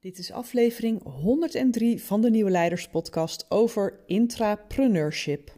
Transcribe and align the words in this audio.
Dit 0.00 0.18
is 0.18 0.32
aflevering 0.32 1.02
103 1.02 2.02
van 2.02 2.20
de 2.20 2.30
Nieuwe 2.30 2.50
Leiders 2.50 2.88
Podcast 2.88 3.46
over 3.48 4.00
intrapreneurship. 4.06 5.57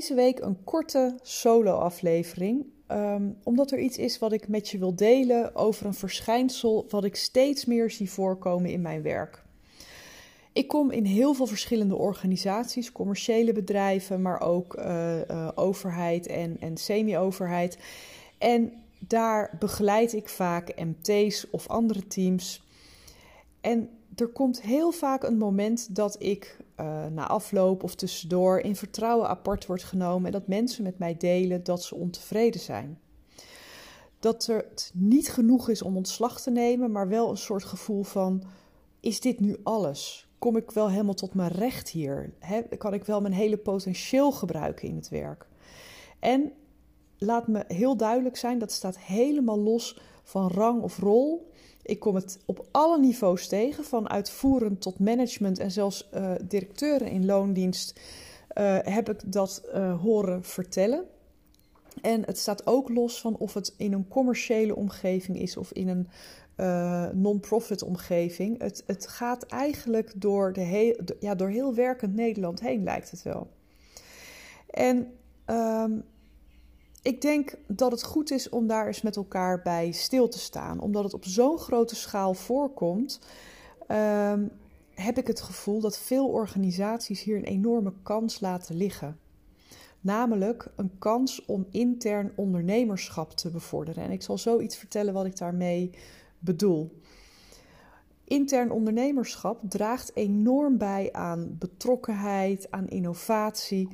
Deze 0.00 0.14
week 0.14 0.38
een 0.38 0.64
korte 0.64 1.18
solo-aflevering, 1.22 2.66
um, 2.88 3.36
omdat 3.42 3.70
er 3.70 3.78
iets 3.78 3.98
is 3.98 4.18
wat 4.18 4.32
ik 4.32 4.48
met 4.48 4.68
je 4.68 4.78
wil 4.78 4.94
delen 4.94 5.54
over 5.54 5.86
een 5.86 5.94
verschijnsel 5.94 6.86
wat 6.88 7.04
ik 7.04 7.16
steeds 7.16 7.64
meer 7.64 7.90
zie 7.90 8.10
voorkomen 8.10 8.70
in 8.70 8.80
mijn 8.80 9.02
werk. 9.02 9.42
Ik 10.52 10.68
kom 10.68 10.90
in 10.90 11.04
heel 11.04 11.34
veel 11.34 11.46
verschillende 11.46 11.96
organisaties, 11.96 12.92
commerciële 12.92 13.52
bedrijven, 13.52 14.22
maar 14.22 14.40
ook 14.40 14.78
uh, 14.78 15.16
uh, 15.30 15.48
overheid 15.54 16.26
en, 16.26 16.56
en 16.60 16.76
semi-overheid. 16.76 17.78
En 18.38 18.72
daar 18.98 19.56
begeleid 19.58 20.12
ik 20.12 20.28
vaak 20.28 20.74
MT's 20.76 21.46
of 21.50 21.68
andere 21.68 22.06
teams. 22.06 22.62
En 23.60 23.88
er 24.16 24.28
komt 24.28 24.62
heel 24.62 24.90
vaak 24.90 25.22
een 25.22 25.38
moment 25.38 25.94
dat 25.94 26.22
ik 26.22 26.56
uh, 26.80 27.06
na 27.06 27.26
afloop 27.26 27.82
of 27.82 27.94
tussendoor 27.94 28.58
in 28.58 28.76
vertrouwen 28.76 29.28
apart 29.28 29.66
wordt 29.66 29.84
genomen 29.84 30.26
en 30.26 30.32
dat 30.32 30.48
mensen 30.48 30.82
met 30.82 30.98
mij 30.98 31.16
delen 31.16 31.64
dat 31.64 31.82
ze 31.82 31.94
ontevreden 31.94 32.60
zijn. 32.60 32.98
Dat 34.18 34.46
het 34.46 34.90
niet 34.94 35.28
genoeg 35.28 35.68
is 35.68 35.82
om 35.82 35.96
ontslag 35.96 36.40
te 36.40 36.50
nemen, 36.50 36.92
maar 36.92 37.08
wel 37.08 37.30
een 37.30 37.36
soort 37.36 37.64
gevoel 37.64 38.02
van: 38.02 38.42
is 39.00 39.20
dit 39.20 39.40
nu 39.40 39.56
alles? 39.62 40.28
Kom 40.38 40.56
ik 40.56 40.70
wel 40.70 40.90
helemaal 40.90 41.14
tot 41.14 41.34
mijn 41.34 41.52
recht 41.52 41.88
hier? 41.88 42.32
Kan 42.78 42.94
ik 42.94 43.04
wel 43.04 43.20
mijn 43.20 43.34
hele 43.34 43.56
potentieel 43.56 44.32
gebruiken 44.32 44.88
in 44.88 44.96
het 44.96 45.08
werk? 45.08 45.46
En 46.18 46.52
laat 47.18 47.48
me 47.48 47.64
heel 47.68 47.96
duidelijk 47.96 48.36
zijn: 48.36 48.58
dat 48.58 48.72
staat 48.72 48.98
helemaal 48.98 49.58
los 49.58 50.00
van 50.22 50.48
rang 50.48 50.82
of 50.82 50.98
rol. 50.98 51.49
Ik 51.82 52.00
kom 52.00 52.14
het 52.14 52.38
op 52.44 52.66
alle 52.70 52.98
niveaus 52.98 53.48
tegen, 53.48 53.84
van 53.84 54.08
uitvoerend 54.08 54.80
tot 54.80 54.98
management 54.98 55.58
en 55.58 55.70
zelfs 55.70 56.08
uh, 56.14 56.32
directeuren 56.42 57.08
in 57.08 57.26
loondienst 57.26 58.00
uh, 58.58 58.78
heb 58.82 59.08
ik 59.08 59.32
dat 59.32 59.62
uh, 59.74 60.00
horen 60.00 60.44
vertellen. 60.44 61.04
En 62.02 62.24
het 62.24 62.38
staat 62.38 62.66
ook 62.66 62.88
los 62.88 63.20
van 63.20 63.36
of 63.36 63.54
het 63.54 63.74
in 63.76 63.92
een 63.92 64.08
commerciële 64.08 64.76
omgeving 64.76 65.38
is 65.38 65.56
of 65.56 65.72
in 65.72 65.88
een 65.88 66.08
non-profit 67.12 67.82
omgeving. 67.82 68.60
Het, 68.60 68.82
het 68.86 69.06
gaat 69.08 69.46
eigenlijk 69.46 70.12
door, 70.16 70.52
de 70.52 70.60
heel, 70.60 70.96
ja, 71.20 71.34
door 71.34 71.48
heel 71.48 71.74
werkend 71.74 72.14
Nederland 72.14 72.60
heen, 72.60 72.82
lijkt 72.82 73.10
het 73.10 73.22
wel. 73.22 73.50
En 74.70 75.12
um, 75.46 76.04
ik 77.02 77.20
denk 77.20 77.54
dat 77.66 77.90
het 77.90 78.02
goed 78.02 78.30
is 78.30 78.48
om 78.48 78.66
daar 78.66 78.86
eens 78.86 79.02
met 79.02 79.16
elkaar 79.16 79.62
bij 79.62 79.92
stil 79.92 80.28
te 80.28 80.38
staan. 80.38 80.80
Omdat 80.80 81.04
het 81.04 81.14
op 81.14 81.24
zo'n 81.24 81.58
grote 81.58 81.96
schaal 81.96 82.34
voorkomt, 82.34 83.20
um, 83.88 84.50
heb 84.94 85.18
ik 85.18 85.26
het 85.26 85.40
gevoel 85.40 85.80
dat 85.80 85.98
veel 85.98 86.28
organisaties 86.28 87.22
hier 87.22 87.36
een 87.36 87.44
enorme 87.44 87.92
kans 88.02 88.40
laten 88.40 88.76
liggen. 88.76 89.18
Namelijk 90.00 90.68
een 90.76 90.98
kans 90.98 91.44
om 91.44 91.66
intern 91.70 92.32
ondernemerschap 92.36 93.32
te 93.32 93.50
bevorderen. 93.50 94.04
En 94.04 94.10
ik 94.10 94.22
zal 94.22 94.38
zoiets 94.38 94.76
vertellen 94.76 95.14
wat 95.14 95.26
ik 95.26 95.36
daarmee 95.38 95.90
bedoel. 96.38 97.00
Intern 98.24 98.70
ondernemerschap 98.70 99.60
draagt 99.68 100.16
enorm 100.16 100.78
bij 100.78 101.08
aan 101.12 101.56
betrokkenheid, 101.58 102.70
aan 102.70 102.88
innovatie 102.88 103.88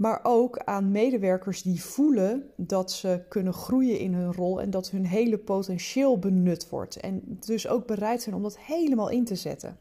maar 0.00 0.20
ook 0.22 0.58
aan 0.58 0.90
medewerkers 0.90 1.62
die 1.62 1.84
voelen 1.84 2.50
dat 2.56 2.92
ze 2.92 3.22
kunnen 3.28 3.52
groeien 3.52 3.98
in 3.98 4.14
hun 4.14 4.32
rol 4.32 4.60
en 4.60 4.70
dat 4.70 4.90
hun 4.90 5.06
hele 5.06 5.38
potentieel 5.38 6.18
benut 6.18 6.68
wordt. 6.68 6.96
En 6.96 7.38
dus 7.46 7.68
ook 7.68 7.86
bereid 7.86 8.22
zijn 8.22 8.34
om 8.34 8.42
dat 8.42 8.58
helemaal 8.58 9.08
in 9.08 9.24
te 9.24 9.34
zetten. 9.34 9.78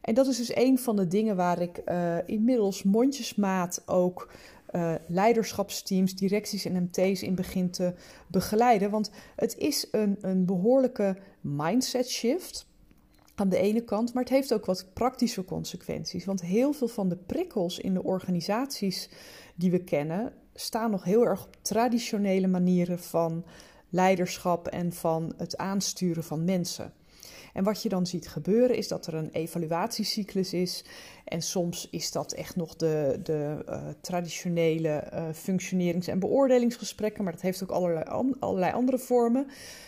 En 0.00 0.14
dat 0.14 0.26
is 0.26 0.36
dus 0.36 0.56
een 0.56 0.78
van 0.78 0.96
de 0.96 1.06
dingen 1.06 1.36
waar 1.36 1.60
ik 1.60 1.82
uh, 1.86 2.16
inmiddels 2.26 2.82
mondjesmaat 2.82 3.82
ook 3.86 4.32
uh, 4.72 4.94
leiderschapsteams, 5.06 6.14
directies 6.14 6.64
en 6.64 6.82
MT's 6.82 7.22
in 7.22 7.34
begin 7.34 7.70
te 7.70 7.94
begeleiden. 8.26 8.90
Want 8.90 9.10
het 9.36 9.56
is 9.58 9.88
een, 9.90 10.18
een 10.20 10.44
behoorlijke 10.44 11.16
mindset 11.40 12.08
shift 12.08 12.66
aan 13.34 13.48
de 13.48 13.58
ene 13.58 13.80
kant, 13.80 14.14
maar 14.14 14.22
het 14.22 14.32
heeft 14.32 14.54
ook 14.54 14.66
wat 14.66 14.86
praktische 14.92 15.44
consequenties. 15.44 16.24
Want 16.24 16.40
heel 16.40 16.72
veel 16.72 16.88
van 16.88 17.08
de 17.08 17.16
prikkels 17.16 17.78
in 17.78 17.94
de 17.94 18.02
organisaties 18.02 19.08
die 19.54 19.70
we 19.70 19.84
kennen, 19.84 20.32
staan 20.54 20.90
nog 20.90 21.04
heel 21.04 21.26
erg 21.26 21.44
op 21.44 21.56
traditionele 21.62 22.46
manieren 22.46 22.98
van 22.98 23.44
leiderschap 23.88 24.68
en 24.68 24.92
van 24.92 25.34
het 25.36 25.56
aansturen 25.56 26.24
van 26.24 26.44
mensen. 26.44 26.92
En 27.52 27.64
wat 27.64 27.82
je 27.82 27.88
dan 27.88 28.06
ziet 28.06 28.28
gebeuren 28.28 28.76
is 28.76 28.88
dat 28.88 29.06
er 29.06 29.14
een 29.14 29.30
evaluatiecyclus 29.30 30.52
is. 30.52 30.84
En 31.24 31.42
soms 31.42 31.88
is 31.90 32.12
dat 32.12 32.32
echt 32.32 32.56
nog 32.56 32.76
de, 32.76 33.20
de 33.22 33.64
uh, 33.68 33.88
traditionele 34.00 35.10
uh, 35.12 35.24
functionerings- 35.32 36.06
en 36.06 36.18
beoordelingsgesprekken. 36.18 37.24
Maar 37.24 37.32
dat 37.32 37.42
heeft 37.42 37.62
ook 37.62 37.70
allerlei, 37.70 38.34
allerlei 38.38 38.72
andere 38.72 38.98
vormen. 38.98 39.46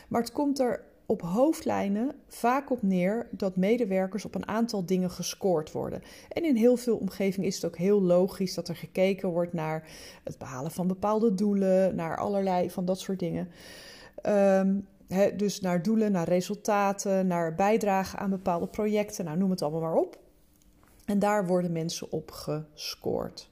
Maar 0.08 0.20
het 0.20 0.32
komt 0.32 0.58
er 0.58 0.84
op 1.06 1.22
hoofdlijnen 1.22 2.15
vaak 2.28 2.71
op 2.71 2.83
neer 2.83 3.28
dat 3.31 3.56
medewerkers 3.56 4.25
op 4.25 4.34
een 4.34 4.49
aantal 4.49 4.87
dingen 4.87 5.11
gescoord 5.11 5.72
worden. 5.72 6.03
En 6.28 6.44
in 6.44 6.56
heel 6.56 6.77
veel 6.77 6.97
omgevingen 6.97 7.49
is 7.49 7.55
het 7.55 7.65
ook 7.65 7.77
heel 7.77 8.03
logisch 8.03 8.55
dat 8.55 8.69
er 8.69 8.77
gekeken 8.77 9.28
wordt 9.28 9.53
naar 9.53 9.89
het 10.25 10.39
behalen 10.39 10.71
van 10.71 10.87
bepaalde 10.87 11.34
doelen, 11.34 11.94
naar 11.94 12.17
allerlei 12.17 12.71
van 12.71 12.84
dat 12.84 13.00
soort 13.00 13.19
dingen. 13.19 13.49
Um, 14.27 14.87
dus 15.37 15.61
naar 15.61 15.83
doelen, 15.83 16.12
naar 16.12 16.28
resultaten, 16.28 17.27
naar 17.27 17.55
bijdragen 17.55 18.19
aan 18.19 18.31
bepaalde 18.31 18.67
projecten, 18.67 19.25
nou 19.25 19.38
noem 19.38 19.50
het 19.50 19.62
allemaal 19.62 19.81
maar 19.81 19.94
op. 19.94 20.19
En 21.05 21.19
daar 21.19 21.47
worden 21.47 21.73
mensen 21.73 22.12
op 22.12 22.31
gescoord. 22.31 23.50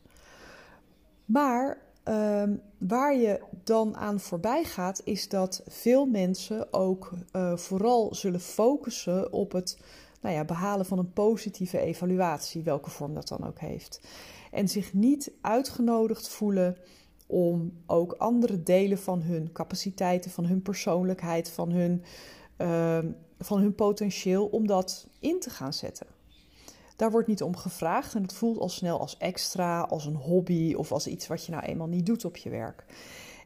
Maar 1.25 1.79
Um, 2.09 2.61
waar 2.79 3.17
je 3.17 3.41
dan 3.63 3.97
aan 3.97 4.21
voorbij 4.21 4.65
gaat, 4.65 5.01
is 5.05 5.29
dat 5.29 5.63
veel 5.67 6.07
mensen 6.07 6.73
ook 6.73 7.11
uh, 7.33 7.57
vooral 7.57 8.15
zullen 8.15 8.41
focussen 8.41 9.33
op 9.33 9.53
het 9.53 9.79
nou 10.21 10.35
ja, 10.35 10.45
behalen 10.45 10.87
van 10.87 10.99
een 10.99 11.13
positieve 11.13 11.79
evaluatie, 11.79 12.63
welke 12.63 12.91
vorm 12.91 13.15
dat 13.15 13.29
dan 13.29 13.47
ook 13.47 13.59
heeft. 13.59 14.01
En 14.51 14.69
zich 14.69 14.93
niet 14.93 15.33
uitgenodigd 15.41 16.29
voelen 16.29 16.77
om 17.27 17.73
ook 17.87 18.13
andere 18.13 18.63
delen 18.63 18.99
van 18.99 19.23
hun 19.23 19.53
capaciteiten, 19.53 20.31
van 20.31 20.47
hun 20.47 20.63
persoonlijkheid, 20.63 21.51
van 21.51 21.71
hun, 21.71 22.03
uh, 22.59 22.99
van 23.39 23.61
hun 23.61 23.75
potentieel, 23.75 24.47
om 24.47 24.67
dat 24.67 25.09
in 25.19 25.41
te 25.41 25.51
gaan 25.51 25.73
zetten. 25.73 26.07
Daar 26.97 27.10
wordt 27.10 27.28
niet 27.28 27.43
om 27.43 27.56
gevraagd 27.56 28.15
en 28.15 28.22
het 28.22 28.32
voelt 28.32 28.59
al 28.59 28.69
snel 28.69 29.00
als 29.00 29.16
extra, 29.16 29.81
als 29.81 30.06
een 30.06 30.16
hobby 30.16 30.75
of 30.75 30.93
als 30.93 31.06
iets 31.06 31.27
wat 31.27 31.44
je 31.44 31.53
nou 31.53 31.65
eenmaal 31.65 31.87
niet 31.87 32.06
doet 32.06 32.25
op 32.25 32.37
je 32.37 32.50
werk. 32.50 32.84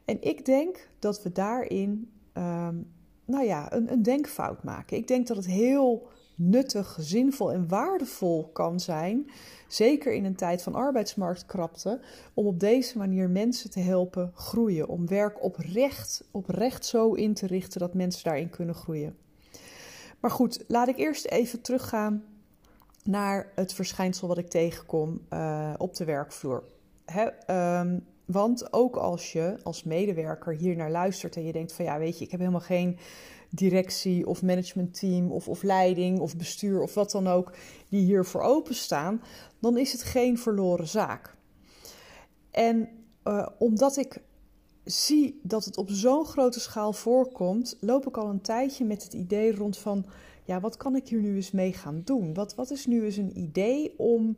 En 0.05 0.21
ik 0.21 0.45
denk 0.45 0.89
dat 0.99 1.23
we 1.23 1.31
daarin, 1.31 2.11
um, 2.33 2.91
nou 3.25 3.45
ja, 3.45 3.73
een, 3.73 3.91
een 3.91 4.03
denkfout 4.03 4.63
maken. 4.63 4.97
Ik 4.97 5.07
denk 5.07 5.27
dat 5.27 5.37
het 5.37 5.45
heel 5.45 6.07
nuttig, 6.35 6.97
zinvol 6.99 7.51
en 7.51 7.67
waardevol 7.67 8.49
kan 8.53 8.79
zijn, 8.79 9.29
zeker 9.67 10.13
in 10.13 10.25
een 10.25 10.35
tijd 10.35 10.63
van 10.63 10.75
arbeidsmarktkrapte, 10.75 12.01
om 12.33 12.45
op 12.45 12.59
deze 12.59 12.97
manier 12.97 13.29
mensen 13.29 13.69
te 13.69 13.79
helpen 13.79 14.31
groeien, 14.33 14.87
om 14.87 15.07
werk 15.07 15.43
oprecht, 15.43 16.27
oprecht 16.31 16.85
zo 16.85 17.13
in 17.13 17.33
te 17.33 17.47
richten 17.47 17.79
dat 17.79 17.93
mensen 17.93 18.23
daarin 18.23 18.49
kunnen 18.49 18.75
groeien. 18.75 19.17
Maar 20.19 20.31
goed, 20.31 20.63
laat 20.67 20.87
ik 20.87 20.97
eerst 20.97 21.25
even 21.25 21.61
teruggaan 21.61 22.23
naar 23.09 23.51
het 23.55 23.73
verschijnsel 23.73 24.27
wat 24.27 24.37
ik 24.37 24.49
tegenkom 24.49 25.21
uh, 25.33 25.73
op 25.77 25.95
de 25.95 26.05
werkvloer. 26.05 26.63
Um, 27.47 28.05
want 28.25 28.73
ook 28.73 28.95
als 28.95 29.31
je 29.31 29.57
als 29.63 29.83
medewerker 29.83 30.53
hier 30.53 30.75
naar 30.75 30.91
luistert 30.91 31.35
en 31.35 31.45
je 31.45 31.51
denkt 31.51 31.73
van 31.73 31.85
ja, 31.85 31.99
weet 31.99 32.17
je, 32.17 32.25
ik 32.25 32.31
heb 32.31 32.39
helemaal 32.39 32.61
geen 32.61 32.97
directie 33.49 34.27
of 34.27 34.41
managementteam 34.41 35.31
of, 35.31 35.47
of 35.47 35.63
leiding 35.63 36.19
of 36.19 36.37
bestuur 36.37 36.81
of 36.81 36.93
wat 36.93 37.11
dan 37.11 37.27
ook 37.27 37.53
die 37.89 38.05
hiervoor 38.05 38.41
openstaan, 38.41 39.21
dan 39.59 39.77
is 39.77 39.91
het 39.91 40.03
geen 40.03 40.37
verloren 40.37 40.87
zaak. 40.87 41.35
En 42.51 42.89
uh, 43.23 43.47
omdat 43.57 43.97
ik 43.97 44.21
zie 44.91 45.39
dat 45.43 45.65
het 45.65 45.77
op 45.77 45.89
zo'n 45.89 46.25
grote 46.25 46.59
schaal 46.59 46.93
voorkomt, 46.93 47.77
loop 47.79 48.07
ik 48.07 48.17
al 48.17 48.29
een 48.29 48.41
tijdje 48.41 48.85
met 48.85 49.03
het 49.03 49.13
idee 49.13 49.55
rond 49.55 49.77
van, 49.77 50.05
ja, 50.43 50.59
wat 50.59 50.77
kan 50.77 50.95
ik 50.95 51.07
hier 51.07 51.21
nu 51.21 51.35
eens 51.35 51.51
mee 51.51 51.73
gaan 51.73 52.01
doen? 52.05 52.33
Wat, 52.33 52.55
wat 52.55 52.71
is 52.71 52.85
nu 52.85 53.03
eens 53.03 53.17
een 53.17 53.39
idee 53.39 53.93
om 53.97 54.37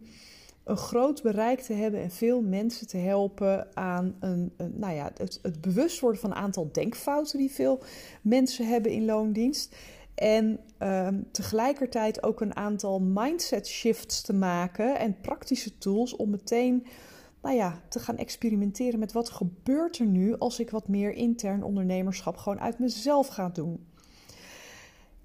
een 0.64 0.78
groot 0.78 1.22
bereik 1.22 1.62
te 1.62 1.74
hebben 1.74 2.02
en 2.02 2.12
veel 2.12 2.42
mensen 2.42 2.88
te 2.88 2.98
helpen 2.98 3.76
aan 3.76 4.16
een, 4.20 4.52
nou 4.58 4.94
ja, 4.94 5.12
het, 5.18 5.40
het 5.42 5.62
bewust 5.62 6.00
worden 6.00 6.22
van 6.22 6.30
een 6.30 6.36
aantal 6.36 6.70
denkfouten 6.72 7.38
die 7.38 7.52
veel 7.52 7.84
mensen 8.22 8.68
hebben 8.68 8.92
in 8.92 9.06
loondienst. 9.06 9.76
En 10.16 10.60
ehm, 10.78 11.22
tegelijkertijd 11.32 12.24
ook 12.24 12.42
een 12.42 12.56
aantal 12.56 13.00
mindset 13.00 13.68
shifts 13.68 14.22
te 14.22 14.34
maken 14.34 15.00
en 15.00 15.22
praktische 15.22 15.78
tools 15.78 16.16
om 16.16 16.30
meteen 16.30 16.86
nou 17.42 17.56
ja, 17.56 17.82
te 17.90 18.00
gaan 18.00 18.18
experimenteren 18.18 19.00
met 19.00 19.12
wat 19.12 19.30
gebeurt 19.30 19.98
er 19.98 20.06
nu 20.06 20.38
als 20.38 20.60
ik 20.60 20.70
wat 20.70 20.88
meer 20.88 21.14
intern 21.14 21.64
ondernemerschap 21.64 22.38
gewoon 22.38 22.60
uit 22.60 22.80
mezelf 22.80 23.28
ga 23.28 23.50
doen. 23.50 23.86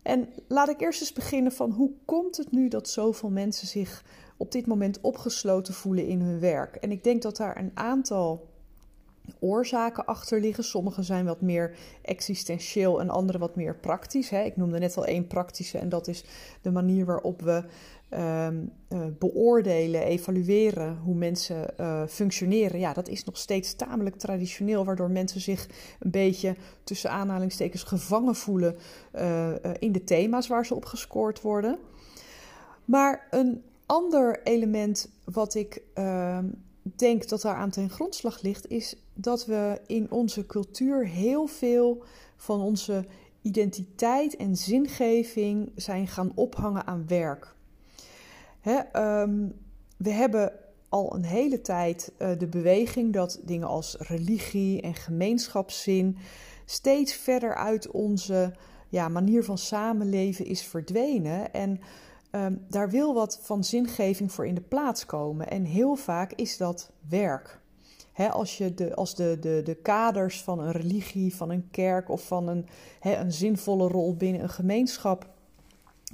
En 0.02 0.28
laat 0.48 0.68
ik 0.68 0.80
eerst 0.80 1.00
eens 1.00 1.12
beginnen 1.12 1.52
van 1.52 1.70
hoe 1.70 1.92
komt 2.04 2.36
het 2.36 2.52
nu 2.52 2.68
dat 2.68 2.88
zoveel 2.88 3.30
mensen 3.30 3.66
zich 3.66 4.04
op 4.36 4.52
dit 4.52 4.66
moment 4.66 5.00
opgesloten 5.00 5.74
voelen 5.74 6.06
in 6.06 6.20
hun 6.20 6.40
werk? 6.40 6.76
En 6.76 6.90
ik 6.90 7.04
denk 7.04 7.22
dat 7.22 7.36
daar 7.36 7.58
een 7.58 7.70
aantal 7.74 8.48
oorzaken 9.38 10.04
achter 10.04 10.40
liggen. 10.40 10.64
Sommige 10.64 11.02
zijn 11.02 11.24
wat 11.24 11.40
meer 11.40 11.76
existentieel 12.02 13.00
en 13.00 13.10
andere 13.10 13.38
wat 13.38 13.56
meer 13.56 13.76
praktisch. 13.76 14.30
Hè. 14.30 14.42
Ik 14.42 14.56
noemde 14.56 14.78
net 14.78 14.96
al 14.96 15.06
één 15.06 15.26
praktische 15.26 15.78
en 15.78 15.88
dat 15.88 16.08
is 16.08 16.24
de 16.62 16.70
manier 16.70 17.04
waarop 17.04 17.42
we 17.42 17.64
Ehm, 18.08 18.66
eh, 18.88 19.00
beoordelen, 19.18 20.02
evalueren 20.02 20.96
hoe 20.96 21.14
mensen 21.14 21.74
uh, 21.80 22.02
functioneren, 22.08 22.78
ja, 22.78 22.92
dat 22.92 23.08
is 23.08 23.24
nog 23.24 23.36
steeds 23.36 23.74
tamelijk 23.74 24.16
traditioneel, 24.16 24.84
waardoor 24.84 25.10
mensen 25.10 25.40
zich 25.40 25.68
een 26.00 26.10
beetje 26.10 26.56
tussen 26.84 27.10
aanhalingstekens 27.10 27.82
gevangen 27.82 28.34
voelen 28.34 28.76
uh, 29.14 29.48
in 29.78 29.92
de 29.92 30.04
thema's 30.04 30.46
waar 30.46 30.66
ze 30.66 30.74
op 30.74 30.84
gescoord 30.84 31.40
worden. 31.40 31.78
Maar 32.84 33.26
een 33.30 33.62
ander 33.86 34.42
element 34.42 35.08
wat 35.24 35.54
ik 35.54 35.82
ehm, 35.94 36.44
denk 36.82 37.28
dat 37.28 37.42
daar 37.42 37.56
aan 37.56 37.70
ten 37.70 37.90
grondslag 37.90 38.42
ligt, 38.42 38.68
is 38.68 38.96
dat 39.16 39.46
we 39.46 39.80
in 39.86 40.10
onze 40.10 40.46
cultuur 40.46 41.06
heel 41.06 41.46
veel 41.46 42.04
van 42.36 42.60
onze 42.60 43.04
identiteit 43.42 44.36
en 44.36 44.56
zingeving 44.56 45.72
zijn 45.74 46.06
gaan 46.06 46.32
ophangen 46.34 46.86
aan 46.86 47.06
werk. 47.06 47.54
Hè, 48.60 48.74
ehm, 48.74 49.48
we 49.96 50.10
hebben 50.10 50.52
al 50.88 51.14
een 51.14 51.24
hele 51.24 51.60
tijd 51.60 52.12
uh, 52.18 52.38
de 52.38 52.46
beweging 52.46 53.12
dat 53.12 53.40
dingen 53.44 53.68
als 53.68 53.96
religie 53.98 54.80
en 54.80 54.94
gemeenschapszin 54.94 56.16
steeds 56.64 57.14
verder 57.14 57.54
uit 57.54 57.90
onze 57.90 58.52
ja, 58.88 59.08
manier 59.08 59.44
van 59.44 59.58
samenleven 59.58 60.46
is 60.46 60.62
verdwenen. 60.62 61.52
En 61.52 61.80
um, 62.30 62.64
daar 62.68 62.90
wil 62.90 63.14
wat 63.14 63.38
van 63.42 63.64
zingeving 63.64 64.32
voor 64.32 64.46
in 64.46 64.54
de 64.54 64.60
plaats 64.60 65.06
komen. 65.06 65.50
En 65.50 65.64
heel 65.64 65.94
vaak 65.94 66.32
is 66.32 66.56
dat 66.56 66.90
werk. 67.08 67.60
Als 68.30 68.58
je 68.58 68.74
de, 68.74 68.94
als 68.94 69.14
de, 69.14 69.36
de, 69.40 69.60
de 69.64 69.74
kaders 69.74 70.42
van 70.42 70.58
een 70.58 70.72
religie, 70.72 71.34
van 71.34 71.50
een 71.50 71.68
kerk 71.70 72.08
of 72.08 72.26
van 72.26 72.48
een, 72.48 72.66
een 73.00 73.32
zinvolle 73.32 73.88
rol 73.88 74.16
binnen 74.16 74.42
een 74.42 74.48
gemeenschap 74.48 75.34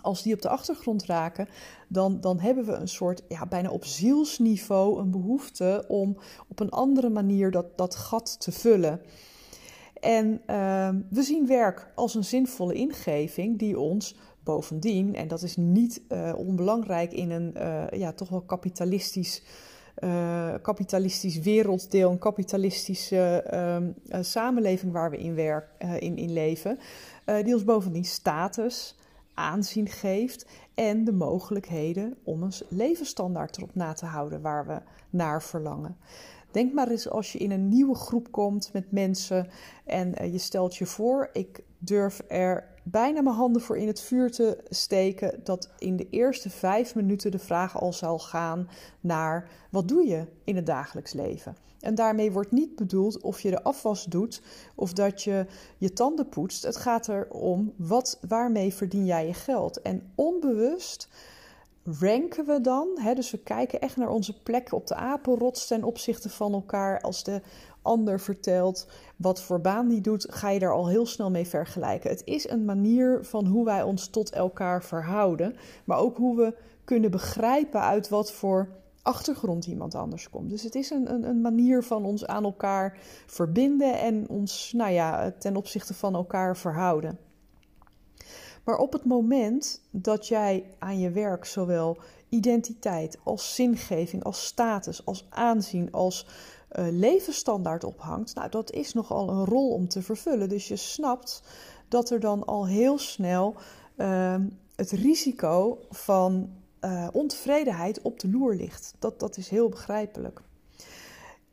als 0.00 0.22
die 0.22 0.34
op 0.34 0.42
de 0.42 0.48
achtergrond 0.48 1.04
raken, 1.04 1.48
dan, 1.88 2.20
dan 2.20 2.40
hebben 2.40 2.64
we 2.64 2.72
een 2.72 2.88
soort, 2.88 3.22
ja, 3.28 3.46
bijna 3.46 3.70
op 3.70 3.84
zielsniveau, 3.84 5.00
een 5.00 5.10
behoefte 5.10 5.84
om 5.88 6.16
op 6.48 6.60
een 6.60 6.70
andere 6.70 7.08
manier 7.08 7.50
dat, 7.50 7.78
dat 7.78 7.94
gat 7.94 8.40
te 8.40 8.52
vullen. 8.52 9.00
En 10.00 10.40
uh, 10.46 10.88
we 11.10 11.22
zien 11.22 11.46
werk 11.46 11.92
als 11.94 12.14
een 12.14 12.24
zinvolle 12.24 12.74
ingeving 12.74 13.58
die 13.58 13.78
ons 13.78 14.16
bovendien, 14.44 15.14
en 15.14 15.28
dat 15.28 15.42
is 15.42 15.56
niet 15.56 16.02
uh, 16.08 16.32
onbelangrijk 16.36 17.12
in 17.12 17.30
een 17.30 17.54
uh, 17.56 17.84
ja, 17.90 18.12
toch 18.12 18.28
wel 18.28 18.40
kapitalistisch, 18.40 19.42
uh, 19.98 20.54
kapitalistisch 20.62 21.38
werelddeel, 21.38 22.10
een 22.10 22.18
kapitalistische 22.18 23.42
ehm, 23.42 23.90
samenleving 24.24 24.92
waar 24.92 25.10
we 25.10 25.18
in, 25.18 25.34
werk, 25.34 25.68
in, 25.98 26.16
in 26.16 26.32
leven, 26.32 26.78
die 27.42 27.54
ons 27.54 27.64
bovendien 27.64 28.04
status, 28.04 28.96
aanzien 29.34 29.88
geeft 29.88 30.46
en 30.74 31.04
de 31.04 31.12
mogelijkheden 31.12 32.16
om 32.22 32.42
een 32.42 32.52
levensstandaard 32.68 33.56
erop 33.56 33.74
na 33.74 33.92
te 33.92 34.06
houden 34.06 34.40
waar 34.40 34.66
we 34.66 34.80
naar 35.10 35.42
verlangen. 35.42 35.96
Denk 36.50 36.72
maar 36.72 36.88
eens 36.88 37.08
als 37.08 37.32
je 37.32 37.38
in 37.38 37.50
een 37.50 37.68
nieuwe 37.68 37.94
groep 37.94 38.30
komt 38.30 38.70
met 38.72 38.92
mensen 38.92 39.48
en 39.84 40.14
eh, 40.14 40.32
je 40.32 40.38
stelt 40.38 40.76
je 40.76 40.86
voor, 40.86 41.30
ik 41.32 41.62
durf 41.84 42.22
er 42.28 42.70
bijna 42.82 43.20
mijn 43.20 43.36
handen 43.36 43.62
voor 43.62 43.76
in 43.76 43.86
het 43.86 44.00
vuur 44.00 44.30
te 44.30 44.58
steken 44.68 45.40
dat 45.44 45.70
in 45.78 45.96
de 45.96 46.08
eerste 46.10 46.50
vijf 46.50 46.94
minuten 46.94 47.30
de 47.30 47.38
vraag 47.38 47.80
al 47.80 47.92
zal 47.92 48.18
gaan 48.18 48.68
naar 49.00 49.48
wat 49.70 49.88
doe 49.88 50.06
je 50.06 50.26
in 50.44 50.56
het 50.56 50.66
dagelijks 50.66 51.12
leven? 51.12 51.56
En 51.80 51.94
daarmee 51.94 52.32
wordt 52.32 52.50
niet 52.50 52.76
bedoeld 52.76 53.20
of 53.20 53.40
je 53.40 53.50
de 53.50 53.62
afwas 53.62 54.04
doet 54.04 54.42
of 54.74 54.92
dat 54.92 55.22
je 55.22 55.46
je 55.78 55.92
tanden 55.92 56.28
poetst. 56.28 56.62
Het 56.62 56.76
gaat 56.76 57.08
erom 57.08 57.72
wat, 57.76 58.18
waarmee 58.28 58.74
verdien 58.74 59.04
jij 59.04 59.26
je 59.26 59.34
geld. 59.34 59.80
En 59.80 60.12
onbewust 60.14 61.08
ranken 61.84 62.46
we 62.46 62.60
dan. 62.60 62.88
Hè, 62.94 63.14
dus 63.14 63.30
we 63.30 63.38
kijken 63.38 63.80
echt 63.80 63.96
naar 63.96 64.08
onze 64.08 64.42
plekken 64.42 64.76
op 64.76 64.86
de 64.86 64.94
apenrots 64.94 65.66
ten 65.66 65.84
opzichte 65.84 66.30
van 66.30 66.52
elkaar. 66.52 67.00
Als 67.00 67.24
de 67.24 67.40
ander 67.82 68.20
vertelt 68.20 68.86
wat 69.16 69.42
voor 69.42 69.60
baan 69.60 69.88
die 69.88 70.00
doet, 70.00 70.26
ga 70.30 70.50
je 70.50 70.58
daar 70.58 70.72
al 70.72 70.88
heel 70.88 71.06
snel 71.06 71.30
mee 71.30 71.46
vergelijken. 71.46 72.10
Het 72.10 72.22
is 72.24 72.48
een 72.48 72.64
manier 72.64 73.24
van 73.24 73.46
hoe 73.46 73.64
wij 73.64 73.82
ons 73.82 74.08
tot 74.08 74.30
elkaar 74.30 74.84
verhouden, 74.84 75.56
maar 75.84 75.98
ook 75.98 76.16
hoe 76.16 76.36
we 76.36 76.54
kunnen 76.84 77.10
begrijpen 77.10 77.80
uit 77.80 78.08
wat 78.08 78.32
voor 78.32 78.68
achtergrond 79.02 79.66
iemand 79.66 79.94
anders 79.94 80.30
komt. 80.30 80.50
Dus 80.50 80.62
het 80.62 80.74
is 80.74 80.90
een, 80.90 81.12
een, 81.12 81.28
een, 81.28 81.40
manier 81.40 81.82
van 81.82 82.04
ons 82.04 82.26
aan 82.26 82.44
elkaar 82.44 82.98
verbinden 83.26 84.00
en 84.00 84.28
ons 84.28 84.72
nou 84.76 84.90
ja, 84.92 85.32
ten 85.38 85.56
opzichte 85.56 85.94
van 85.94 86.14
elkaar 86.14 86.56
verhouden. 86.56 87.18
Maar 88.64 88.76
op 88.76 88.92
het 88.92 89.04
moment 89.04 89.80
dat 89.90 90.28
jij 90.28 90.64
aan 90.78 90.98
je 90.98 91.10
werk 91.10 91.44
zowel 91.44 91.98
identiteit 92.28 93.18
als 93.24 93.54
zingeving, 93.54 94.24
als 94.24 94.44
status, 94.44 95.06
als 95.06 95.26
aanzien, 95.30 95.92
als 95.92 96.26
uh, 96.78 96.86
levensstandaard 96.90 97.84
ophangt, 97.84 98.34
nou 98.34 98.48
dat 98.48 98.70
is 98.70 98.92
nogal 98.92 99.28
een 99.28 99.44
rol 99.44 99.70
om 99.70 99.88
te 99.88 100.02
vervullen. 100.02 100.48
Dus 100.48 100.68
je 100.68 100.76
snapt 100.76 101.42
dat 101.88 102.10
er 102.10 102.20
dan 102.20 102.44
al 102.44 102.66
heel 102.66 102.98
snel 102.98 103.54
uh, 103.96 104.34
het 104.76 104.90
risico 104.90 105.78
van 105.90 106.50
uh, 106.80 107.08
ontevredenheid 107.12 108.02
op 108.02 108.20
de 108.20 108.28
loer 108.30 108.54
ligt. 108.54 108.94
Dat, 108.98 109.20
dat 109.20 109.36
is 109.36 109.48
heel 109.48 109.68
begrijpelijk. 109.68 110.42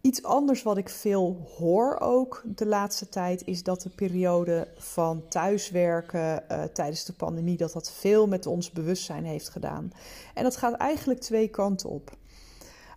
Iets 0.02 0.24
anders 0.24 0.64
wat 0.64 0.78
ik 0.78 0.90
veel 0.90 1.50
hoor 1.58 2.00
ook 2.00 2.44
de 2.46 2.66
laatste 2.66 3.10
tijd 3.10 3.46
is 3.46 3.64
dat 3.64 3.82
de 3.82 3.90
periode 3.90 4.68
van 4.78 5.28
thuiswerken 5.28 6.44
uh, 6.52 6.64
tijdens 6.64 7.06
de 7.06 7.14
pandemie 7.14 7.58
dat 7.58 7.74
dat 7.74 7.92
veel 7.92 8.28
met 8.28 8.46
ons 8.46 8.72
bewustzijn 8.72 9.26
heeft 9.26 9.50
gedaan. 9.50 9.92
En 10.34 10.44
dat 10.44 10.58
gaat 10.58 10.74
eigenlijk 10.74 11.20
twee 11.20 11.48
kanten 11.48 11.90
op. 11.90 12.18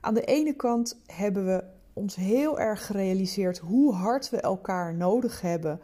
Aan 0.01 0.15
de 0.15 0.25
ene 0.25 0.55
kant 0.55 0.97
hebben 1.07 1.47
we 1.47 1.65
ons 1.93 2.15
heel 2.15 2.61
erg 2.61 2.87
gerealiseerd 2.87 3.59
hoe 3.59 3.95
hard 3.95 4.31
we 4.31 4.41
elkaar 4.41 4.95
nodig 4.95 5.41
hebben 5.41 5.81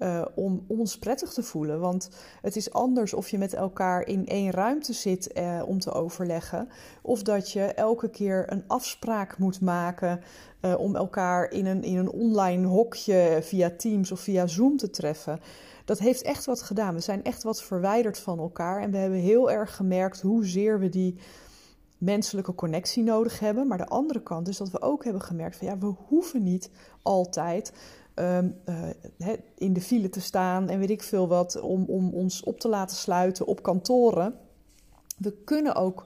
uh, 0.00 0.24
om, 0.34 0.64
ons 0.66 0.98
prettig 0.98 1.32
te 1.32 1.42
voelen. 1.42 1.80
Want 1.80 2.10
het 2.42 2.56
is 2.56 2.72
anders 2.72 3.14
of 3.14 3.28
je 3.28 3.38
met 3.38 3.54
elkaar 3.54 4.06
in 4.06 4.26
één 4.26 4.50
ruimte 4.50 4.92
zit 4.92 5.30
uh, 5.36 5.62
om 5.66 5.78
te 5.78 5.92
overleggen, 5.92 6.68
of 7.02 7.22
dat 7.22 7.52
je 7.52 7.64
elke 7.64 8.10
keer 8.10 8.52
een 8.52 8.64
afspraak 8.66 9.38
moet 9.38 9.60
maken 9.60 10.20
uh, 10.60 10.78
om 10.78 10.96
elkaar 10.96 11.50
in 11.50 11.66
een, 11.66 11.82
in 11.82 11.96
een 11.96 12.10
online 12.10 12.66
hokje 12.66 13.38
via 13.42 13.70
Teams 13.76 14.12
of 14.12 14.20
via 14.20 14.46
Zoom 14.46 14.76
te 14.76 14.90
treffen. 14.90 15.40
Dat 15.84 15.98
heeft 15.98 16.22
echt 16.22 16.44
wat 16.44 16.62
gedaan. 16.62 16.94
We 16.94 17.00
zijn 17.00 17.24
echt 17.24 17.42
wat 17.42 17.62
verwijderd 17.62 18.18
van 18.18 18.38
elkaar 18.38 18.82
en 18.82 18.90
we 18.90 18.96
hebben 18.96 19.18
heel 19.18 19.50
erg 19.50 19.76
gemerkt 19.76 20.20
hoezeer 20.20 20.78
we 20.78 20.88
die 20.88 21.16
menselijke 22.00 22.54
connectie 22.54 23.02
nodig 23.02 23.38
hebben. 23.38 23.66
Maar 23.66 23.78
de 23.78 23.86
andere 23.86 24.22
kant 24.22 24.48
is 24.48 24.56
dat 24.56 24.70
we 24.70 24.82
ook 24.82 25.04
hebben 25.04 25.22
gemerkt 25.22 25.56
van 25.56 25.66
ja, 25.66 25.78
we 25.78 25.94
hoeven 26.06 26.42
niet 26.42 26.70
altijd 27.02 27.72
um, 28.14 28.56
uh, 29.18 29.32
in 29.54 29.72
de 29.72 29.80
file 29.80 30.08
te 30.08 30.20
staan 30.20 30.68
en 30.68 30.78
weet 30.78 30.90
ik 30.90 31.02
veel 31.02 31.28
wat 31.28 31.60
om, 31.60 31.84
om 31.84 32.10
ons 32.12 32.42
op 32.42 32.60
te 32.60 32.68
laten 32.68 32.96
sluiten 32.96 33.46
op 33.46 33.62
kantoren. 33.62 34.34
We 35.18 35.32
kunnen 35.44 35.74
ook 35.74 36.04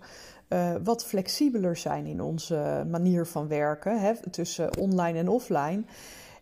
uh, 0.49 0.75
wat 0.85 1.05
flexibeler 1.05 1.77
zijn 1.77 2.07
in 2.07 2.23
onze 2.23 2.87
manier 2.91 3.27
van 3.27 3.49
werken 3.49 4.01
hè, 4.01 4.31
tussen 4.31 4.79
online 4.79 5.19
en 5.19 5.29
offline. 5.29 5.85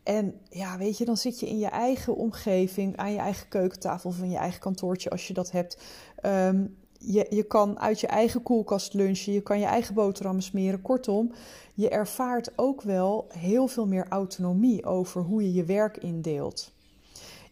En 0.02 0.34
ja, 0.50 0.78
weet 0.78 0.98
je, 0.98 1.04
dan 1.04 1.16
zit 1.16 1.40
je 1.40 1.48
in 1.48 1.58
je 1.58 1.66
eigen 1.66 2.16
omgeving, 2.16 2.96
aan 2.96 3.12
je 3.12 3.18
eigen 3.18 3.48
keukentafel 3.48 4.10
of 4.10 4.18
in 4.18 4.30
je 4.30 4.36
eigen 4.36 4.60
kantoortje 4.60 5.10
als 5.10 5.26
je 5.26 5.34
dat 5.34 5.50
hebt. 5.50 5.82
Um, 6.26 6.76
je, 7.04 7.26
je 7.30 7.42
kan 7.42 7.78
uit 7.80 8.00
je 8.00 8.06
eigen 8.06 8.42
koelkast 8.42 8.94
lunchen, 8.94 9.32
je 9.32 9.42
kan 9.42 9.58
je 9.58 9.66
eigen 9.66 9.94
boterhammen 9.94 10.42
smeren. 10.42 10.82
Kortom, 10.82 11.32
je 11.74 11.88
ervaart 11.88 12.50
ook 12.56 12.82
wel 12.82 13.26
heel 13.28 13.66
veel 13.66 13.86
meer 13.86 14.06
autonomie 14.08 14.84
over 14.84 15.22
hoe 15.22 15.42
je 15.42 15.52
je 15.52 15.64
werk 15.64 15.96
indeelt. 15.96 16.72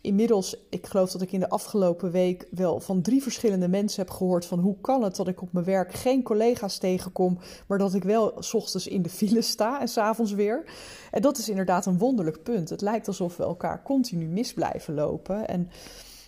Inmiddels, 0.03 0.57
ik 0.71 0.87
geloof 0.87 1.11
dat 1.11 1.23
ik 1.23 1.33
in 1.33 1.41
de 1.41 1.49
afgelopen 1.49 2.11
week 2.11 2.47
wel 2.51 2.81
van 2.81 3.03
drie 3.03 3.23
verschillende 3.23 3.69
mensen 3.69 4.03
heb 4.03 4.11
gehoord 4.11 4.47
van 4.47 4.59
hoe 4.59 4.77
kan 4.81 5.03
het 5.03 5.17
dat 5.17 5.29
ik 5.29 5.43
op 5.43 5.53
mijn 5.53 5.65
werk 5.65 5.93
geen 5.93 6.23
collega's 6.23 6.79
tegenkom, 6.79 7.39
maar 7.67 7.79
dat 7.79 7.95
ik 7.95 8.05
wel 8.05 8.35
s 8.39 8.55
ochtends 8.55 8.87
in 8.87 9.03
de 9.03 9.09
file 9.09 9.43
sta 9.43 9.81
en 9.81 9.89
s'avonds 9.89 10.33
weer. 10.33 10.65
En 11.11 11.23
dat 11.23 11.39
is 11.39 11.49
inderdaad 11.49 11.87
een 11.87 11.99
wonderlijk 11.99 12.43
punt. 12.43 12.69
Het 12.71 12.81
lijkt 12.81 13.07
alsof 13.07 13.37
we 13.37 13.43
elkaar 13.43 13.83
continu 13.83 14.27
mis 14.27 14.55
blijven 14.55 14.95
lopen. 14.95 15.49
En 15.49 15.71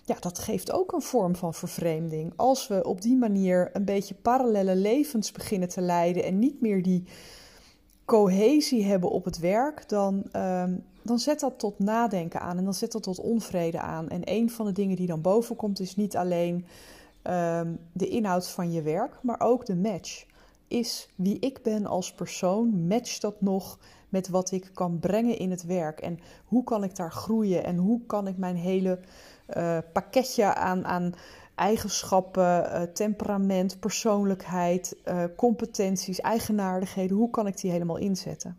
ja, 0.04 0.16
dat 0.20 0.38
geeft 0.38 0.72
ook 0.72 0.92
een 0.92 1.02
vorm 1.02 1.36
van 1.36 1.54
vervreemding. 1.54 2.32
Als 2.36 2.68
we 2.68 2.84
op 2.84 3.00
die 3.00 3.16
manier 3.16 3.70
een 3.72 3.84
beetje 3.84 4.14
parallele 4.14 4.76
levens 4.76 5.32
beginnen 5.32 5.68
te 5.68 5.80
leiden 5.80 6.24
en 6.24 6.38
niet 6.38 6.60
meer 6.60 6.82
die 6.82 7.04
cohesie 8.04 8.84
hebben 8.84 9.10
op 9.10 9.24
het 9.24 9.38
werk, 9.38 9.88
dan, 9.88 10.24
ehm, 10.32 10.74
dan 11.02 11.18
zet 11.18 11.40
dat 11.40 11.58
tot 11.58 11.78
nadenken 11.78 12.40
aan 12.40 12.58
en 12.58 12.64
dan 12.64 12.74
zet 12.74 12.92
dat 12.92 13.02
tot 13.02 13.20
onvrede 13.20 13.80
aan. 13.80 14.08
En 14.08 14.20
een 14.24 14.50
van 14.50 14.66
de 14.66 14.72
dingen 14.72 14.96
die 14.96 15.06
dan 15.06 15.20
boven 15.20 15.56
komt 15.56 15.80
is 15.80 15.96
niet 15.96 16.16
alleen 16.16 16.66
ehm, 17.22 17.72
de 17.92 18.08
inhoud 18.08 18.48
van 18.48 18.72
je 18.72 18.82
werk, 18.82 19.18
maar 19.22 19.40
ook 19.40 19.66
de 19.66 19.76
match. 19.76 20.26
Is 20.68 21.08
wie 21.14 21.38
ik 21.38 21.62
ben 21.62 21.86
als 21.86 22.12
persoon, 22.12 22.86
matcht 22.86 23.20
dat 23.20 23.40
nog 23.40 23.78
met 24.08 24.28
wat 24.28 24.50
ik 24.50 24.70
kan 24.74 24.98
brengen 24.98 25.38
in 25.38 25.50
het 25.50 25.64
werk? 25.64 26.00
En 26.00 26.18
hoe 26.44 26.64
kan 26.64 26.84
ik 26.84 26.96
daar 26.96 27.12
groeien? 27.12 27.64
En 27.64 27.76
hoe 27.76 28.00
kan 28.06 28.26
ik 28.26 28.36
mijn 28.36 28.56
hele 28.56 28.98
uh, 29.56 29.78
pakketje 29.92 30.54
aan, 30.54 30.84
aan 30.84 31.14
eigenschappen, 31.54 32.64
uh, 32.64 32.82
temperament, 32.82 33.80
persoonlijkheid, 33.80 34.96
uh, 35.04 35.24
competenties, 35.36 36.20
eigenaardigheden, 36.20 37.16
hoe 37.16 37.30
kan 37.30 37.46
ik 37.46 37.60
die 37.60 37.70
helemaal 37.70 37.96
inzetten? 37.96 38.58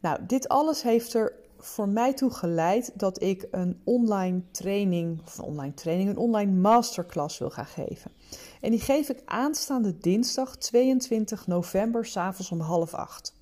Nou, 0.00 0.18
dit 0.26 0.48
alles 0.48 0.82
heeft 0.82 1.14
er 1.14 1.32
voor 1.58 1.88
mij 1.88 2.14
toe 2.14 2.30
geleid 2.30 2.92
dat 2.94 3.22
ik 3.22 3.48
een 3.50 3.80
online 3.84 4.42
training, 4.50 5.20
of 5.24 5.38
een 5.38 5.44
online 5.44 5.74
training, 5.74 6.08
een 6.08 6.16
online 6.16 6.52
masterclass 6.52 7.38
wil 7.38 7.50
gaan 7.50 7.66
geven. 7.66 8.10
En 8.60 8.70
die 8.70 8.80
geef 8.80 9.08
ik 9.08 9.22
aanstaande 9.24 9.98
dinsdag 9.98 10.56
22 10.56 11.46
november, 11.46 12.06
s'avonds 12.06 12.50
om 12.50 12.60
half 12.60 12.94
acht. 12.94 13.34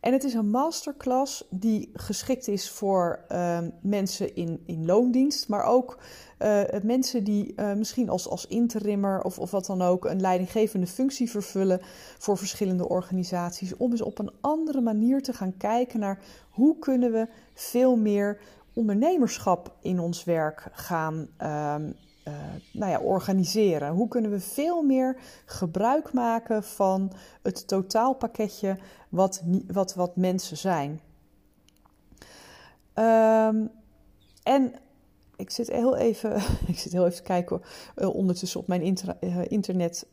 En 0.00 0.12
het 0.12 0.24
is 0.24 0.34
een 0.34 0.50
masterclass 0.50 1.44
die 1.50 1.90
geschikt 1.94 2.48
is 2.48 2.70
voor 2.70 3.24
uh, 3.32 3.58
mensen 3.80 4.34
in, 4.34 4.62
in 4.66 4.86
loondienst, 4.86 5.48
maar 5.48 5.64
ook 5.64 5.98
uh, 6.38 6.62
mensen 6.82 7.24
die 7.24 7.52
uh, 7.56 7.72
misschien 7.72 8.08
als, 8.08 8.28
als 8.28 8.46
interimmer 8.46 9.22
of, 9.22 9.38
of 9.38 9.50
wat 9.50 9.66
dan 9.66 9.82
ook 9.82 10.04
een 10.04 10.20
leidinggevende 10.20 10.86
functie 10.86 11.30
vervullen 11.30 11.80
voor 12.18 12.38
verschillende 12.38 12.88
organisaties. 12.88 13.76
Om 13.76 13.90
eens 13.90 14.02
op 14.02 14.18
een 14.18 14.32
andere 14.40 14.80
manier 14.80 15.22
te 15.22 15.32
gaan 15.32 15.56
kijken 15.56 16.00
naar 16.00 16.18
hoe 16.50 16.78
kunnen 16.78 17.12
we 17.12 17.28
veel 17.54 17.96
meer 17.96 18.40
ondernemerschap 18.72 19.74
in 19.80 20.00
ons 20.00 20.24
werk 20.24 20.68
gaan 20.72 21.28
ehm, 21.36 21.90
uh, 22.28 22.34
nou 22.72 22.90
ja, 22.90 23.00
organiseren? 23.00 23.92
Hoe 23.92 24.08
kunnen 24.08 24.30
we 24.30 24.40
veel 24.40 24.82
meer 24.82 25.16
gebruik 25.44 26.12
maken 26.12 26.62
van 26.62 27.12
het 27.42 27.68
totaalpakketje 27.68 28.78
wat, 29.08 29.42
wat, 29.66 29.94
wat 29.94 30.16
mensen 30.16 30.56
zijn? 30.56 31.00
Um, 32.94 33.70
en 34.42 34.72
ik 35.36 35.50
zit 35.50 35.70
heel 35.70 35.96
even, 35.96 36.36
ik 36.66 36.78
zit 36.78 36.92
heel 36.92 37.04
even 37.04 37.16
te 37.16 37.22
kijken 37.22 37.62
uh, 37.96 38.14
ondertussen 38.14 38.60
op 38.60 38.66
mijn 38.66 38.96
uh, 39.20 39.40
internet. 39.48 40.06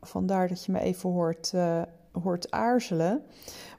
Vandaar 0.00 0.48
dat 0.48 0.64
je 0.64 0.72
me 0.72 0.80
even 0.80 1.10
hoort, 1.10 1.52
hoort 2.12 2.50
aarzelen. 2.50 3.22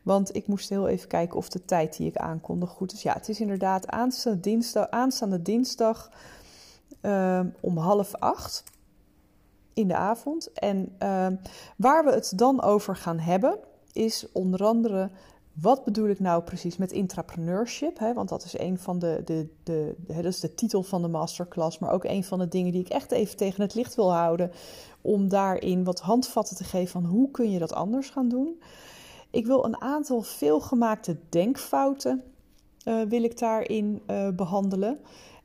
Want 0.03 0.36
ik 0.36 0.48
moest 0.48 0.69
heel 0.69 0.88
even 0.88 1.07
kijken 1.07 1.38
of 1.38 1.50
de 1.50 1.65
tijd 1.65 1.98
die 1.98 2.07
ik 2.07 2.17
aankondig 2.17 2.69
goed 2.69 2.93
is. 2.93 3.01
Ja, 3.01 3.13
het 3.13 3.29
is 3.29 3.39
inderdaad 3.39 3.88
aanstaande 3.88 4.39
dinsdag, 4.39 4.89
aanstaande 4.89 5.41
dinsdag 5.41 6.12
uh, 7.01 7.39
om 7.60 7.77
half 7.77 8.15
acht 8.15 8.63
in 9.74 9.88
de 9.88 9.96
avond. 9.96 10.53
En 10.53 10.96
uh, 11.03 11.27
waar 11.75 12.06
we 12.06 12.12
het 12.12 12.34
dan 12.36 12.62
over 12.62 12.96
gaan 12.96 13.20
hebben, 13.20 13.60
is 13.91 14.25
onder 14.32 14.65
andere 14.65 15.10
wat 15.53 15.84
bedoel 15.84 16.08
ik 16.08 16.20
nou 16.20 16.44
precies 16.44 16.77
met 16.77 16.91
intrapreneurship? 16.91 18.00
Hè? 18.00 18.13
Want 18.13 18.29
dat 18.29 18.44
is 18.44 18.60
een 18.60 18.79
van 18.79 19.00
de, 19.00 19.22
de, 19.25 19.48
de, 19.63 19.96
dat 20.08 20.25
is 20.25 20.39
de 20.39 20.56
titel 20.56 20.84
van 20.84 21.01
de 21.01 21.08
masterclass, 21.08 21.79
maar 21.79 21.91
ook 21.91 22.03
een 22.03 22.24
van 22.24 22.39
de 22.39 22.48
dingen 22.48 22.72
die 22.72 22.82
ik 22.82 22.89
echt 22.89 23.12
even 23.12 23.38
tegen 23.38 23.62
het 23.62 23.75
licht 23.75 23.96
wil 23.96 24.13
houden. 24.13 24.51
Om 25.01 25.27
daarin 25.27 25.84
wat 25.84 26.00
handvatten 26.00 26.56
te 26.56 26.63
geven 26.63 26.91
van 26.91 27.06
hoe 27.06 27.32
kun 27.32 27.51
je 27.51 27.60
dat 27.60 27.74
anders 27.74 28.10
gaan 28.10 28.29
doen. 28.29 28.62
Ik 29.29 29.46
wil 29.46 29.65
een 29.65 29.82
aantal 29.82 30.22
veelgemaakte 30.22 31.18
denkfouten 31.29 32.24
uh, 32.86 33.01
wil 33.01 33.24
ik 33.24 33.39
daarin 33.39 34.01
uh, 34.10 34.29
behandelen. 34.29 35.00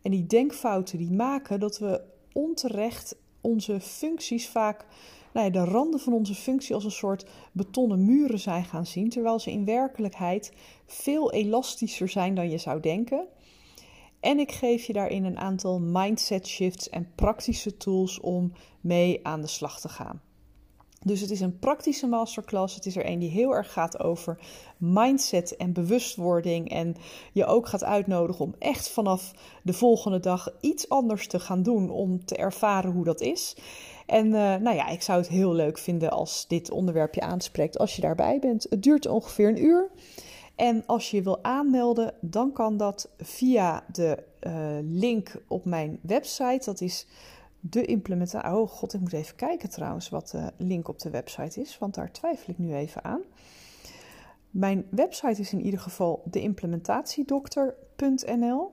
En 0.04 0.10
die 0.10 0.26
denkfouten 0.26 0.98
die 0.98 1.10
maken 1.10 1.60
dat 1.60 1.78
we 1.78 2.00
onterecht 2.32 3.16
onze 3.40 3.80
functies 3.80 4.48
vaak, 4.48 4.86
nou 5.32 5.46
ja, 5.46 5.52
de 5.52 5.70
randen 5.70 6.00
van 6.00 6.12
onze 6.12 6.34
functie 6.34 6.74
als 6.74 6.84
een 6.84 6.90
soort 6.90 7.26
betonnen 7.52 8.04
muren 8.04 8.38
zijn 8.38 8.64
gaan 8.64 8.86
zien, 8.86 9.08
terwijl 9.08 9.38
ze 9.38 9.50
in 9.50 9.64
werkelijkheid 9.64 10.52
veel 10.86 11.32
elastischer 11.32 12.08
zijn 12.08 12.34
dan 12.34 12.50
je 12.50 12.58
zou 12.58 12.80
denken. 12.80 13.26
En 14.20 14.38
ik 14.38 14.52
geef 14.52 14.84
je 14.84 14.92
daarin 14.92 15.24
een 15.24 15.38
aantal 15.38 15.80
mindset 15.80 16.46
shifts 16.46 16.88
en 16.88 17.12
praktische 17.14 17.76
tools 17.76 18.20
om 18.20 18.52
mee 18.80 19.26
aan 19.26 19.40
de 19.40 19.46
slag 19.46 19.80
te 19.80 19.88
gaan. 19.88 20.22
Dus 21.04 21.20
het 21.20 21.30
is 21.30 21.40
een 21.40 21.58
praktische 21.58 22.06
masterclass. 22.06 22.74
Het 22.74 22.86
is 22.86 22.96
er 22.96 23.06
een 23.06 23.18
die 23.18 23.30
heel 23.30 23.54
erg 23.54 23.72
gaat 23.72 23.98
over 23.98 24.38
mindset 24.78 25.56
en 25.56 25.72
bewustwording. 25.72 26.70
En 26.70 26.96
je 27.32 27.46
ook 27.46 27.66
gaat 27.66 27.84
uitnodigen 27.84 28.44
om 28.44 28.54
echt 28.58 28.88
vanaf 28.88 29.32
de 29.62 29.72
volgende 29.72 30.20
dag 30.20 30.48
iets 30.60 30.88
anders 30.88 31.26
te 31.26 31.40
gaan 31.40 31.62
doen. 31.62 31.90
Om 31.90 32.24
te 32.24 32.36
ervaren 32.36 32.92
hoe 32.92 33.04
dat 33.04 33.20
is. 33.20 33.56
En 34.06 34.26
uh, 34.26 34.32
nou 34.32 34.76
ja, 34.76 34.88
ik 34.88 35.02
zou 35.02 35.18
het 35.18 35.28
heel 35.28 35.52
leuk 35.52 35.78
vinden 35.78 36.10
als 36.10 36.46
dit 36.48 36.70
onderwerp 36.70 37.14
je 37.14 37.20
aanspreekt. 37.20 37.78
Als 37.78 37.96
je 37.96 38.02
daarbij 38.02 38.38
bent. 38.38 38.66
Het 38.70 38.82
duurt 38.82 39.06
ongeveer 39.06 39.48
een 39.48 39.64
uur. 39.64 39.90
En 40.56 40.82
als 40.86 41.10
je 41.10 41.16
je 41.16 41.22
wil 41.22 41.44
aanmelden, 41.44 42.14
dan 42.20 42.52
kan 42.52 42.76
dat 42.76 43.08
via 43.18 43.84
de 43.92 44.22
uh, 44.40 44.52
link 44.82 45.42
op 45.48 45.64
mijn 45.64 45.98
website. 46.02 46.62
Dat 46.64 46.80
is 46.80 47.06
de 47.70 47.84
implementatie. 47.84 48.50
Oh 48.50 48.68
god, 48.68 48.94
ik 48.94 49.00
moet 49.00 49.12
even 49.12 49.36
kijken 49.36 49.70
trouwens 49.70 50.08
wat 50.08 50.28
de 50.28 50.52
link 50.56 50.88
op 50.88 50.98
de 50.98 51.10
website 51.10 51.60
is, 51.60 51.78
want 51.78 51.94
daar 51.94 52.12
twijfel 52.12 52.52
ik 52.52 52.58
nu 52.58 52.74
even 52.74 53.04
aan. 53.04 53.22
Mijn 54.50 54.86
website 54.90 55.40
is 55.40 55.52
in 55.52 55.64
ieder 55.64 55.80
geval 55.80 56.22
deimplementatiedokter.nl. 56.24 58.72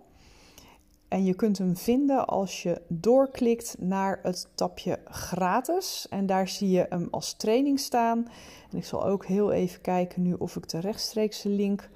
En 1.07 1.25
je 1.25 1.33
kunt 1.33 1.57
hem 1.57 1.77
vinden 1.77 2.27
als 2.27 2.63
je 2.63 2.81
doorklikt 2.88 3.75
naar 3.79 4.19
het 4.24 4.48
tapje 4.55 5.00
gratis. 5.05 6.07
En 6.10 6.25
daar 6.25 6.48
zie 6.48 6.69
je 6.69 6.86
hem 6.89 7.07
als 7.12 7.33
training 7.33 7.79
staan. 7.79 8.27
En 8.71 8.77
ik 8.77 8.86
zal 8.86 9.05
ook 9.05 9.25
heel 9.25 9.51
even 9.51 9.81
kijken 9.81 10.21
nu 10.21 10.33
of 10.33 10.55
ik 10.55 10.69
de 10.69 10.79
rechtstreekse 10.79 11.50
link 11.50 11.89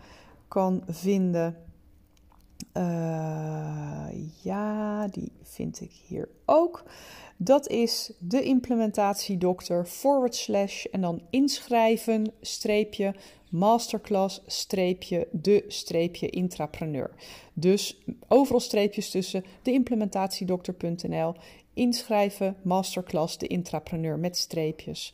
kan 0.48 0.84
vinden. 0.88 1.58
Uh, 2.78 4.08
ja, 4.42 5.08
die 5.08 5.32
vind 5.44 5.82
ik 5.82 5.92
hier 6.08 6.30
ook. 6.46 6.84
Dat 7.38 7.68
is 7.68 8.12
de 8.20 8.44
implementatiedokter 8.44 9.86
forward 9.86 10.36
slash 10.36 10.86
en 10.86 11.02
dan 11.02 11.22
inschrijven 11.30 12.34
streepje 12.42 13.16
masterclass 13.50 14.42
streepje 14.46 15.28
de 15.32 15.64
streepje 15.68 16.30
intrapreneur. 16.30 17.10
Dus 17.54 18.04
overal 18.28 18.60
streepjes 18.60 19.10
tussen 19.10 19.46
de 19.62 19.72
implementatiedokter.nl 19.72 21.36
inschrijven 21.74 22.56
masterclass 22.62 23.38
de 23.38 23.48
intrapreneur 23.48 24.20
met 24.20 24.38
streepjes. 24.38 25.14